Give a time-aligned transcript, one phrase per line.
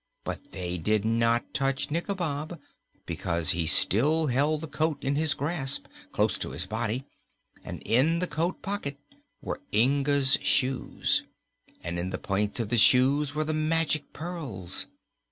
[0.23, 2.59] But they did not touch Nikobob,
[3.05, 7.03] because he still held the coat in his grasp, close to his body,
[7.63, 8.97] and in the coat pocket
[9.43, 11.23] were Inga's shoes,
[11.83, 14.87] and in the points of the shoes were the magic pearls.